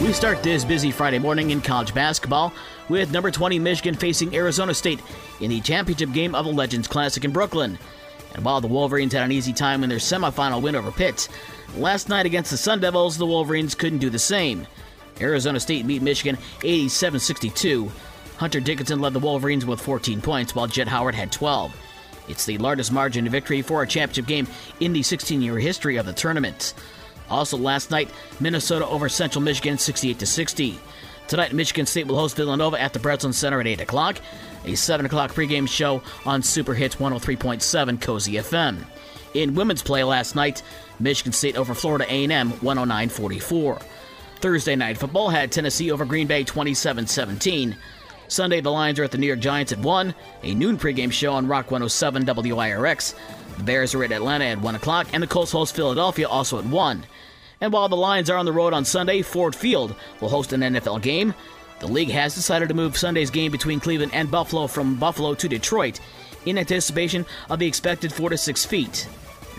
[0.00, 2.54] We start this busy Friday morning in college basketball
[2.88, 4.98] with number 20 Michigan facing Arizona State
[5.40, 7.78] in the championship game of the Legends Classic in Brooklyn.
[8.34, 11.28] And while the Wolverines had an easy time in their semifinal win over Pitt,
[11.76, 14.66] last night against the Sun Devils, the Wolverines couldn't do the same.
[15.20, 17.92] Arizona State beat Michigan 87 62.
[18.38, 21.76] Hunter Dickinson led the Wolverines with 14 points, while Jett Howard had 12.
[22.26, 24.48] It's the largest margin of victory for a championship game
[24.80, 26.72] in the 16 year history of the tournament.
[27.30, 28.10] Also last night,
[28.40, 30.78] Minnesota over Central Michigan 68 60.
[31.28, 34.18] Tonight, Michigan State will host Villanova at the Breslin Center at 8 o'clock.
[34.64, 38.84] A 7 o'clock pregame show on Super Hits 103.7 Cozy FM.
[39.34, 40.62] In women's play last night,
[40.98, 43.80] Michigan State over Florida A&M 109-44.
[44.40, 47.76] Thursday night football had Tennessee over Green Bay 27-17.
[48.26, 50.14] Sunday, the Lions are at the New York Giants at 1.
[50.42, 53.14] A noon pregame show on Rock 107 WIRX.
[53.60, 56.64] The Bears are at Atlanta at 1 o'clock, and the Colts host Philadelphia also at
[56.64, 57.04] 1.
[57.60, 60.62] And while the Lions are on the road on Sunday, Ford Field will host an
[60.62, 61.34] NFL game.
[61.80, 65.46] The league has decided to move Sunday's game between Cleveland and Buffalo from Buffalo to
[65.46, 66.00] Detroit
[66.46, 69.06] in anticipation of the expected 4 to 6 feet,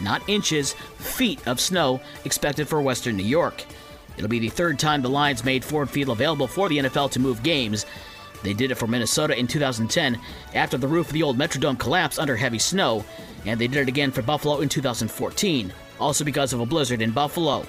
[0.02, 3.64] not inches, feet of snow expected for Western New York.
[4.18, 7.20] It'll be the third time the Lions made Ford Field available for the NFL to
[7.20, 7.86] move games.
[8.44, 10.20] They did it for Minnesota in 2010
[10.54, 13.06] after the roof of the old Metrodome collapsed under heavy snow,
[13.46, 17.12] and they did it again for Buffalo in 2014, also because of a blizzard in
[17.12, 17.66] Buffalo.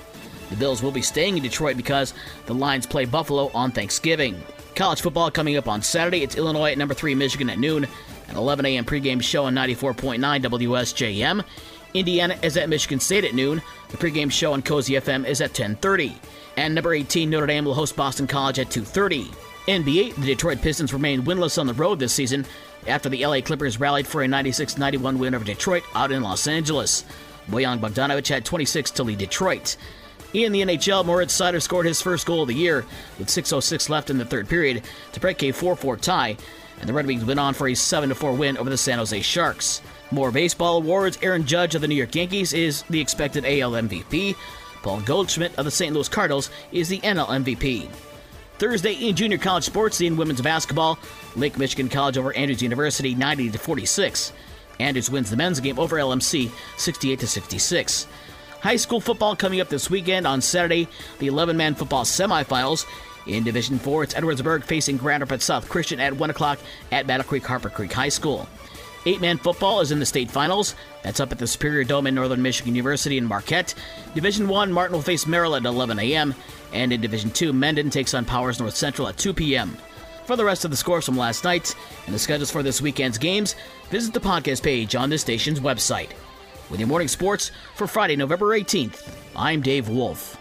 [0.50, 2.12] The Bills will be staying in Detroit because
[2.46, 4.42] the Lions play Buffalo on Thanksgiving.
[4.74, 6.22] College football coming up on Saturday.
[6.22, 7.86] It's Illinois at number 3 Michigan at noon.
[8.28, 8.84] An 11 a.m.
[8.84, 11.44] pregame show on 94.9 WSJM.
[11.94, 13.62] Indiana is at Michigan State at noon.
[13.88, 16.16] The pregame show on Cozy FM is at 10:30.
[16.56, 19.30] And number 18 Notre Dame will host Boston College at 2:30.
[19.68, 22.44] NBA, the Detroit Pistons remain winless on the road this season
[22.86, 27.04] after the LA Clippers rallied for a 96-91 win over Detroit out in Los Angeles.
[27.48, 29.76] Bojan Bogdanovic had 26 to lead Detroit.
[30.32, 32.86] In the NHL, Moritz Seider scored his first goal of the year
[33.18, 34.82] with 6.06 left in the third period
[35.12, 36.36] to break a 4 4 tie,
[36.80, 39.20] and the Red Wings went on for a 7 4 win over the San Jose
[39.20, 39.82] Sharks.
[40.12, 44.36] More baseball awards Aaron Judge of the New York Yankees is the expected AL MVP.
[44.82, 45.94] Paul Goldschmidt of the St.
[45.94, 47.88] Louis Cardinals is the NL MVP.
[48.58, 50.98] Thursday in junior college sports in women's basketball,
[51.34, 54.34] Lake Michigan College over Andrews University 90 to 46.
[54.78, 58.06] Andrews wins the men's game over LMC 68 to 66.
[58.60, 60.88] High school football coming up this weekend on Saturday,
[61.20, 62.84] the 11 man football semifinals.
[63.26, 66.58] In Division 4, it's Edwardsburg facing Grand Rapids South Christian at 1 o'clock
[66.90, 68.46] at Battle Creek Harper Creek High School.
[69.04, 70.76] Eight man football is in the state finals.
[71.02, 73.74] That's up at the Superior Dome in Northern Michigan University in Marquette.
[74.14, 76.34] Division 1, Martin will face Merrill at 11 a.m.
[76.72, 79.76] And in Division 2, Mendon takes on Powers North Central at 2 p.m.
[80.26, 81.74] For the rest of the scores from last night
[82.06, 83.56] and the schedules for this weekend's games,
[83.90, 86.10] visit the podcast page on this station's website.
[86.70, 90.38] With your morning sports for Friday, November 18th, I'm Dave Wolf.